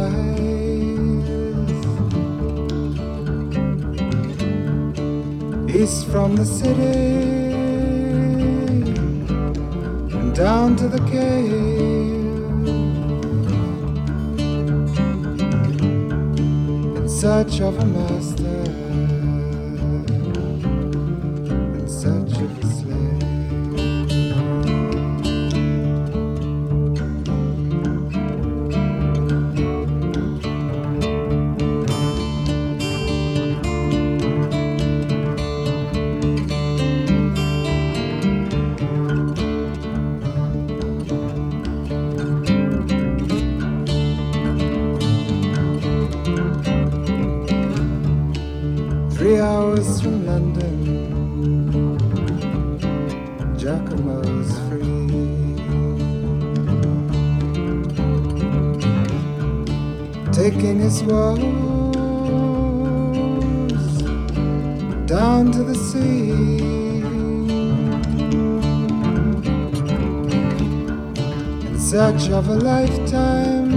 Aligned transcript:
Of 72.31 72.49
a 72.51 72.55
lifetime 72.55 73.71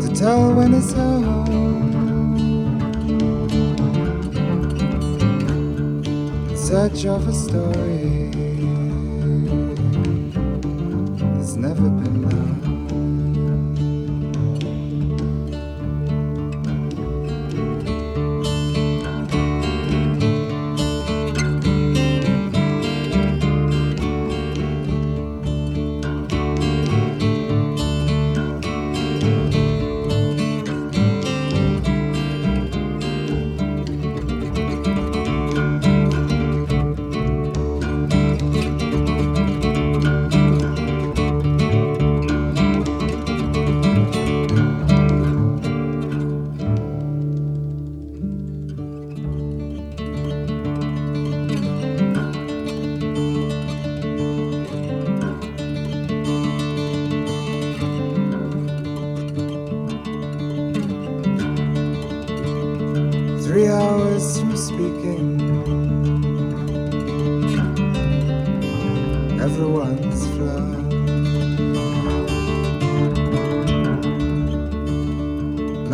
to 0.00 0.08
tell 0.14 0.54
when 0.54 0.72
he's 0.72 0.92
home. 0.94 1.46
In 6.48 6.56
search 6.56 7.04
of 7.04 7.28
a 7.28 7.32
story 7.34 8.23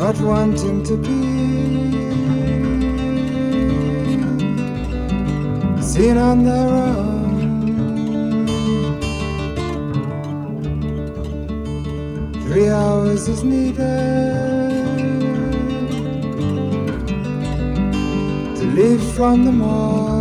Not 0.01 0.19
wanting 0.23 0.83
to 0.85 0.97
be 0.97 1.21
seen 5.83 6.17
on 6.17 6.43
their 6.43 6.69
own. 6.69 7.35
Three 12.45 12.71
hours 12.71 13.29
is 13.29 13.45
needed. 13.45 14.41
to 18.57 18.67
leave 18.79 19.03
from 19.13 19.45
the 19.45 19.53
mall. 19.53 20.20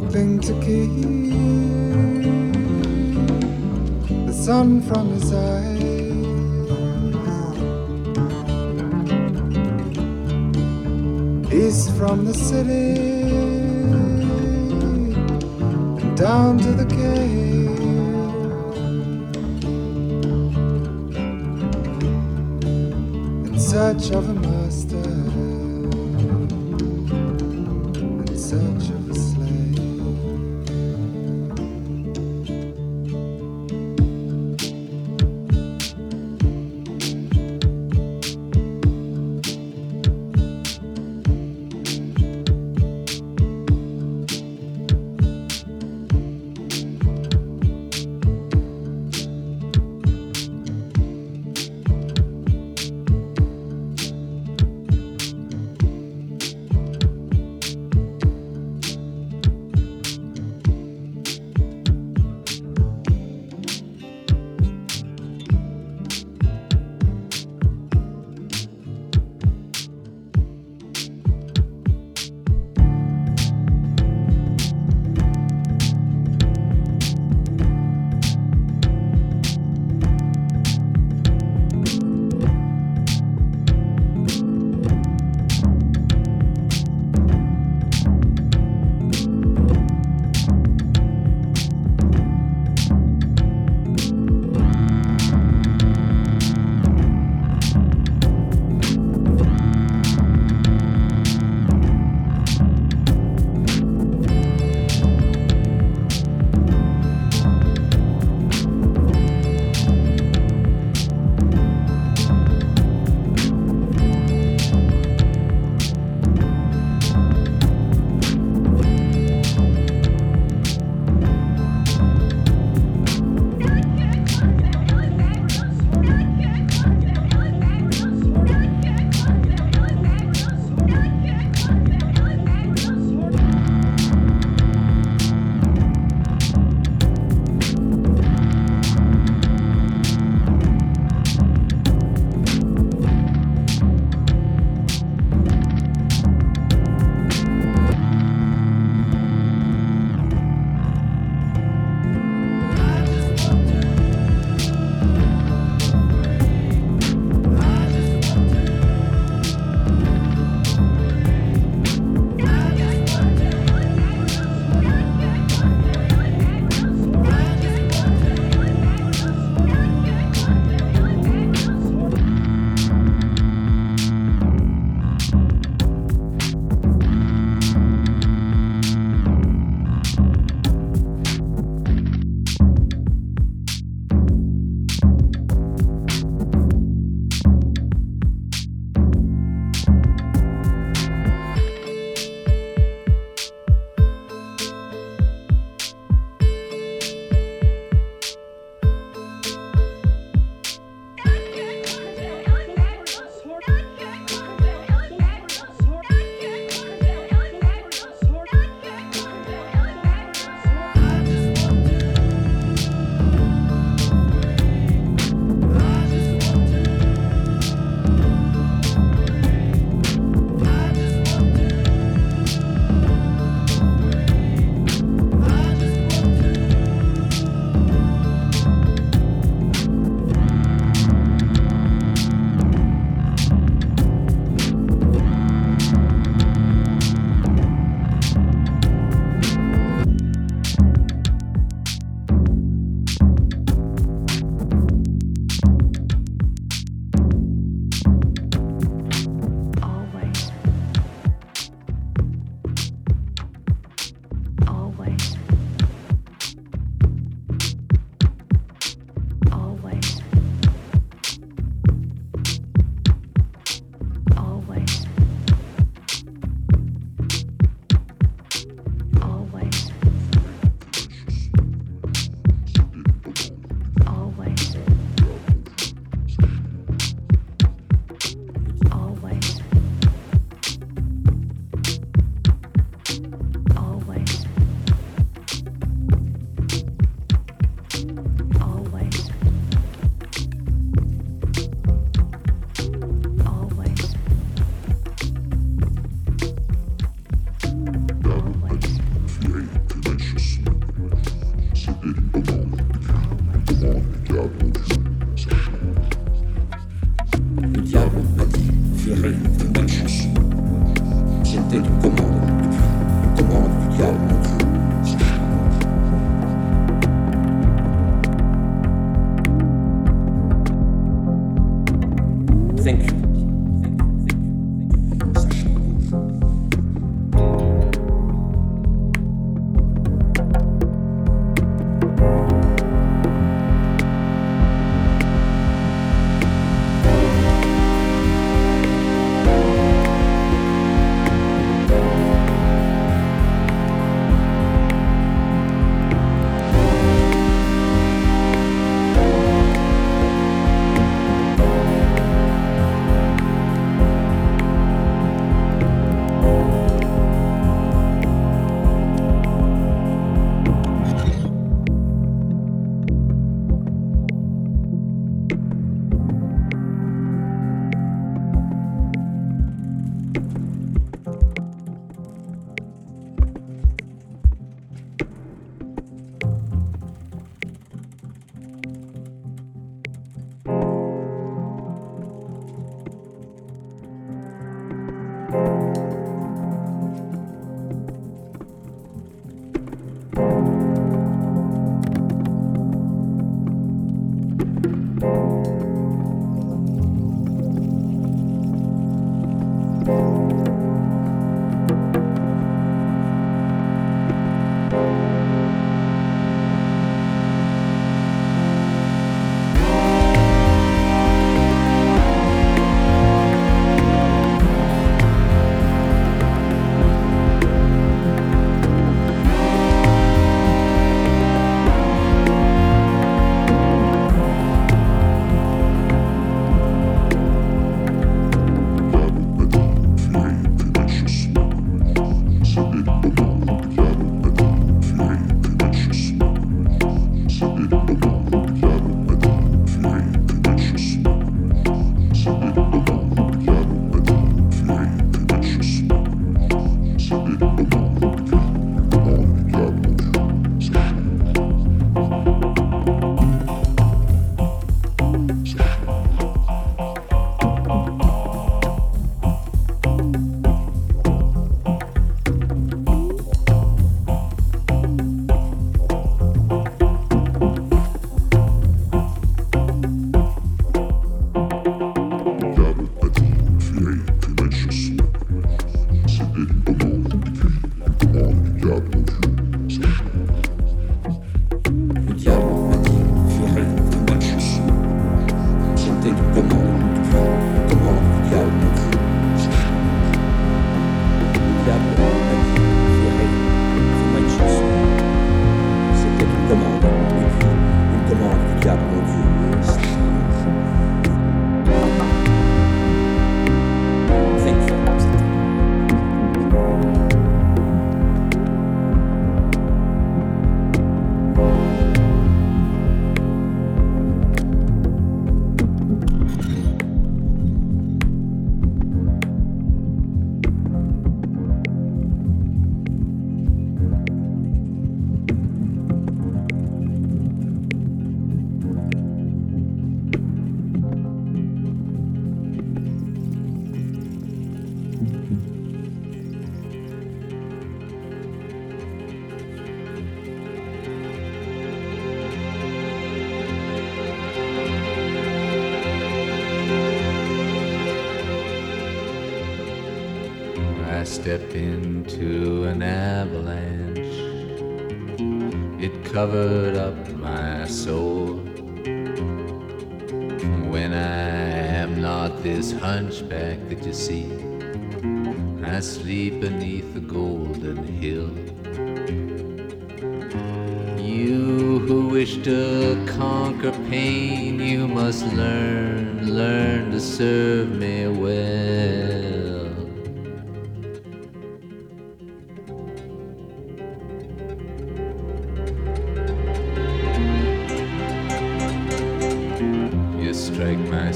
hoping 0.00 0.38
to 0.38 0.52
keep 0.60 0.92
the 4.26 4.32
sun 4.34 4.82
from 4.82 5.08
his 5.14 5.32
eyes. 5.32 5.82
East 11.50 11.96
from 11.96 12.26
the 12.26 12.34
city 12.34 13.00
and 16.02 16.14
down 16.14 16.58
to 16.58 16.72
the 16.72 16.84
cave. 16.84 17.80
In 23.46 23.58
search 23.58 24.10
of 24.10 24.28
a 24.28 24.45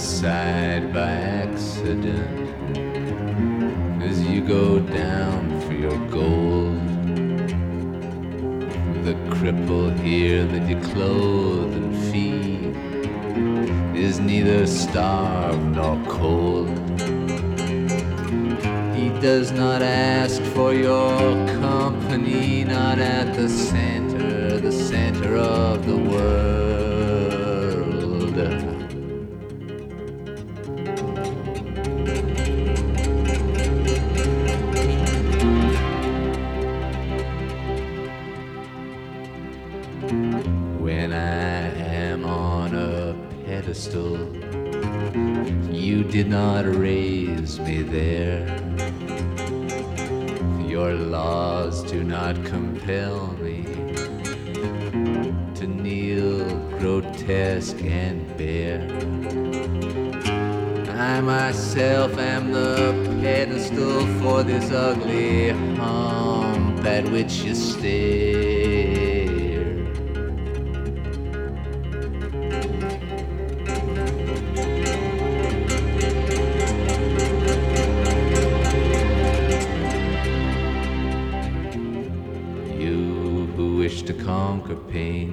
side 0.01 0.95
by 0.95 1.11
accident 1.11 2.49
as 4.03 4.23
you 4.23 4.41
go 4.41 4.81
down 4.81 5.61
for 5.61 5.75
your 5.75 5.99
gold. 6.09 6.81
The 9.05 9.15
cripple 9.35 9.99
here 10.01 10.47
that 10.47 10.69
you 10.69 10.81
clothe 10.81 11.75
and 11.75 11.95
feed 12.11 12.75
is 13.95 14.19
neither 14.21 14.67
starved 14.67 15.77
nor 15.77 16.03
cold. 16.07 16.69
He 18.97 19.11
does 19.21 19.53
not 19.53 19.83
ask 19.83 20.41
for 20.55 20.73
your 20.73 21.19
company, 21.61 22.65
not 22.65 22.99
at 22.99 23.35
the 23.35 23.51
center, 23.51 24.59
the 24.59 24.73
center 24.73 25.37
of 25.37 25.87
the 25.87 25.97
world. 25.97 26.90
This 64.51 64.73
ugly 64.73 65.51
hump 65.77 66.85
at 66.85 67.05
which 67.13 67.45
you 67.45 67.55
stare. 67.55 68.01
You 82.77 83.47
who 83.55 83.77
wish 83.77 84.03
to 84.03 84.13
conquer 84.13 84.75
pain, 84.75 85.29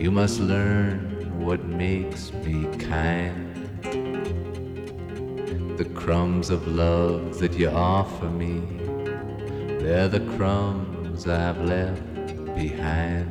you 0.00 0.10
must 0.10 0.40
learn 0.40 0.87
crumbs 6.38 6.50
of 6.50 6.68
love 6.68 7.38
that 7.40 7.52
you 7.54 7.68
offer 7.68 8.26
me, 8.26 8.60
they're 9.80 10.06
the 10.06 10.20
crumbs 10.36 11.26
I've 11.26 11.60
left 11.62 12.00
behind. 12.54 13.26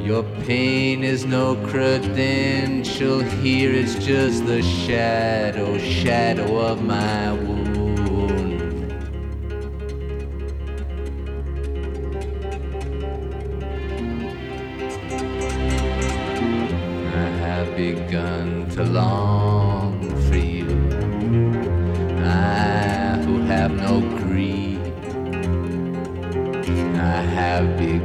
Your 0.00 0.22
pain 0.46 1.02
is 1.02 1.24
no 1.24 1.56
credential 1.66 3.18
here, 3.18 3.72
it's 3.72 3.96
just 3.96 4.46
the 4.46 4.62
shadow, 4.62 5.76
shadow 5.78 6.58
of 6.58 6.82
my 6.82 7.32
wound. 7.32 8.92
I 17.12 17.28
have 17.42 17.76
begun 17.76 18.68
to 18.70 18.84
long 18.84 19.63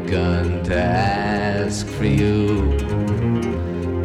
begun 0.10 0.64
to 0.64 0.76
ask 0.76 1.86
for 1.86 2.06
you. 2.06 2.74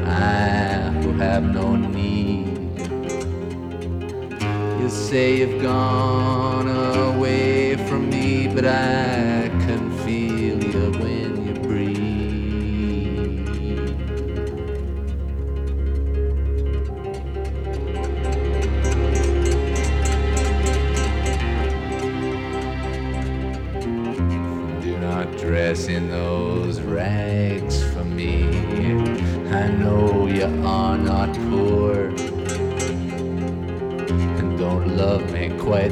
I 0.04 0.90
who 1.00 1.12
have 1.12 1.44
no 1.44 1.76
need. 1.76 2.76
You 4.78 4.90
say 4.90 5.38
you've 5.38 5.62
gone 5.62 6.68
away 6.68 7.76
from 7.88 8.10
me, 8.10 8.48
but 8.48 8.66
I 8.66 9.43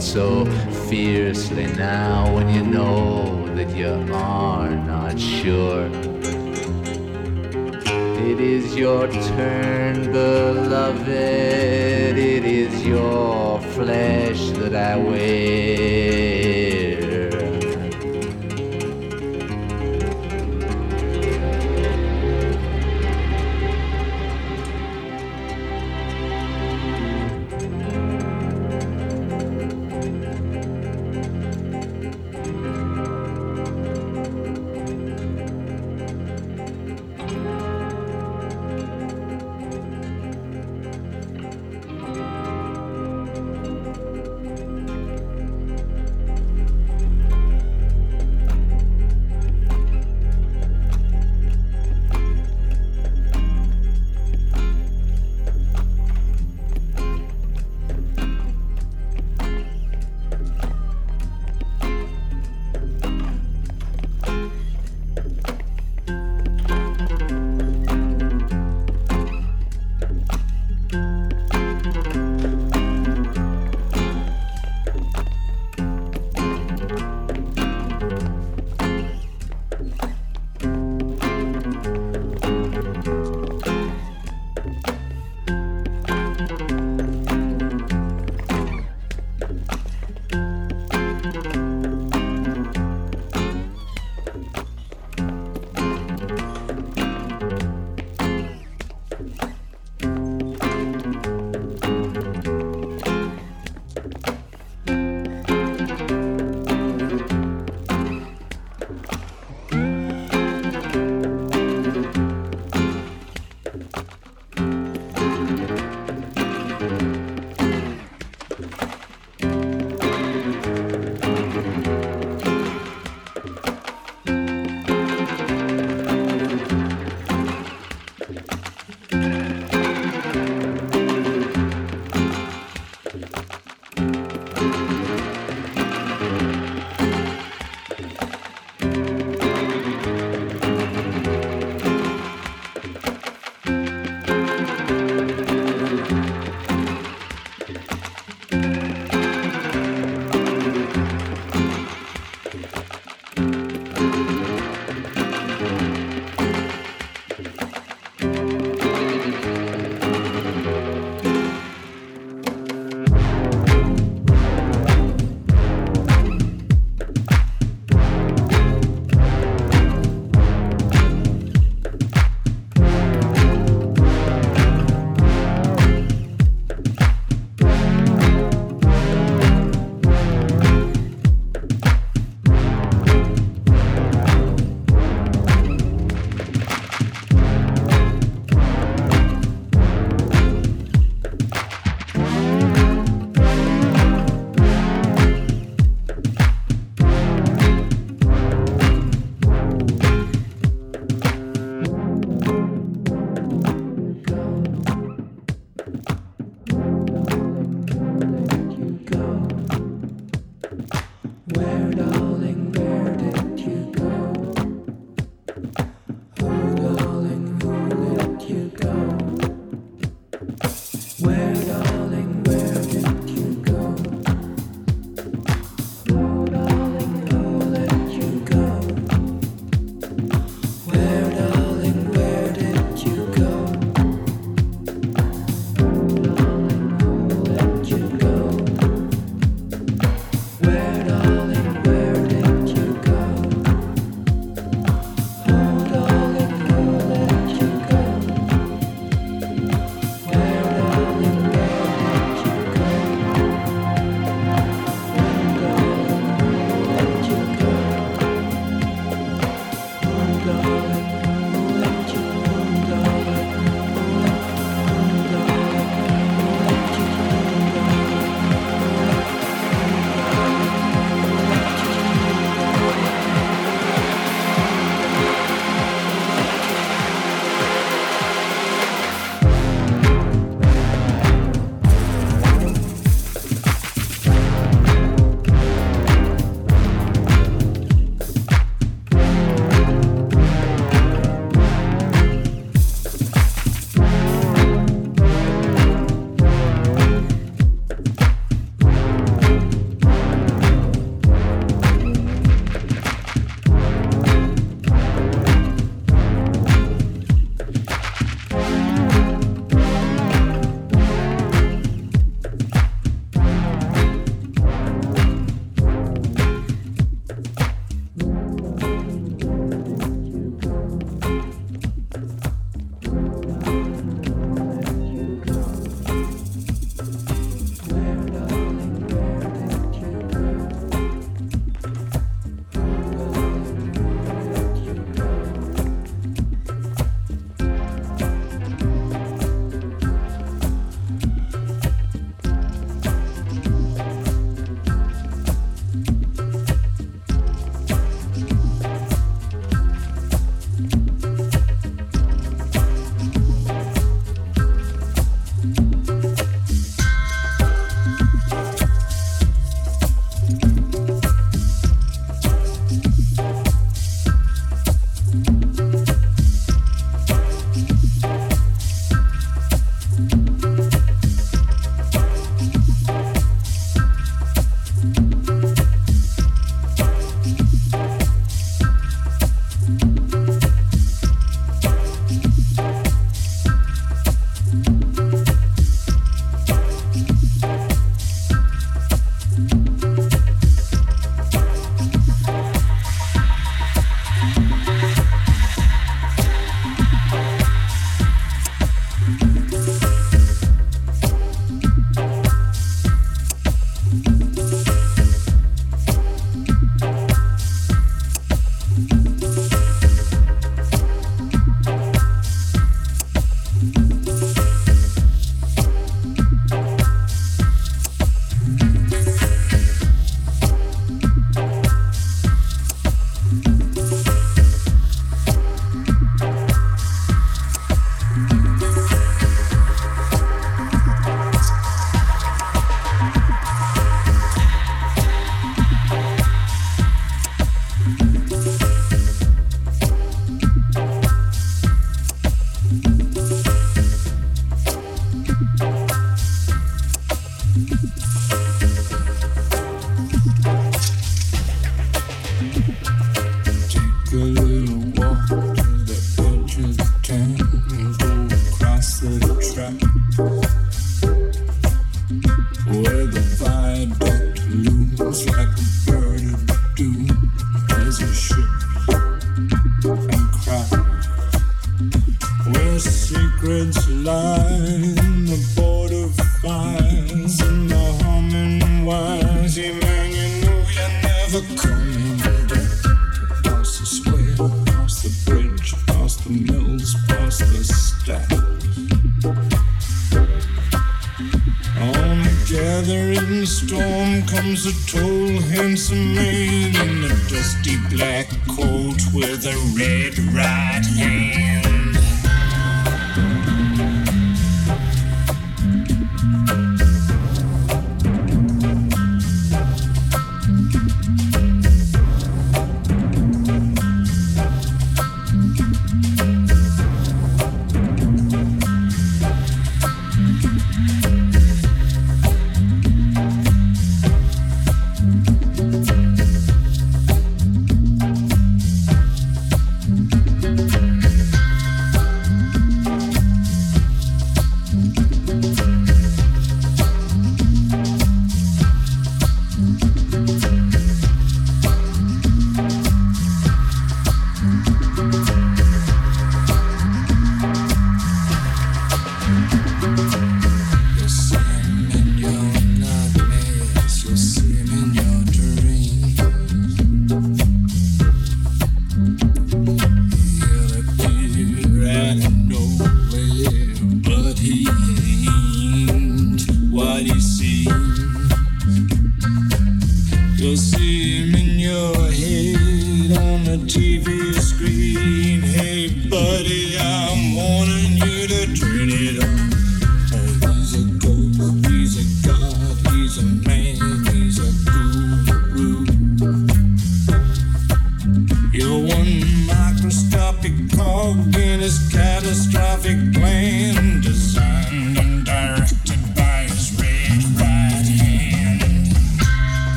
quite 0.00 0.08
so 0.08 0.46
fiercely 0.88 1.66
now 1.76 2.34
when 2.34 2.48
you 2.48 2.62
know 2.62 3.46
that 3.54 3.68
you 3.76 3.88
are 4.14 4.70
not 4.70 5.18
sure. 5.20 5.90
It 8.30 8.40
is 8.40 8.74
your 8.76 9.08
turn, 9.08 10.10
beloved. 10.10 11.06
It 11.06 12.44
is 12.44 12.86
your 12.86 13.60
flesh 13.74 14.40
that 14.58 14.74
I 14.74 14.96
wear. 14.96 15.79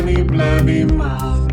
blabby, 0.00 0.22
blabby 0.22 0.84
mouth. 0.84 1.49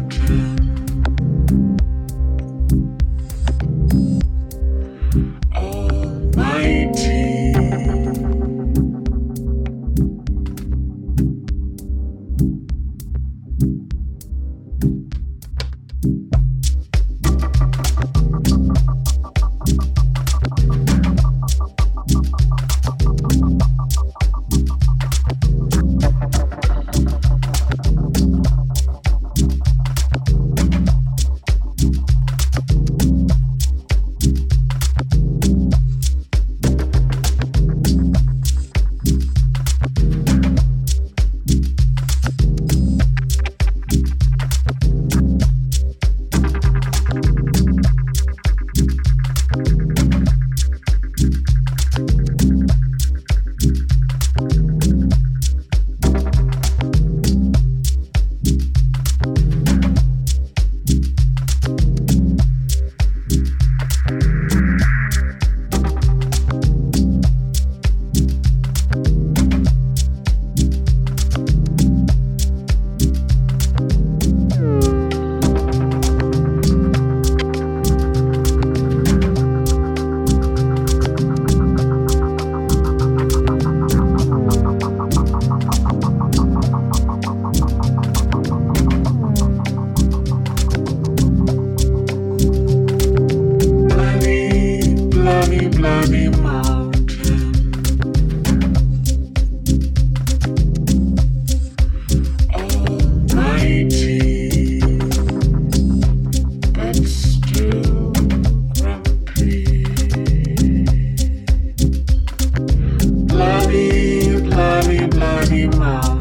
Mouth. 115.65 116.16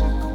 person. 0.00 0.25